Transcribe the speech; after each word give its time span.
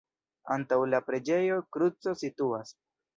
Antaŭ 0.53 0.79
la 0.93 1.01
preĝejo 1.09 1.59
kruco 1.77 2.15
situas. 2.23 2.73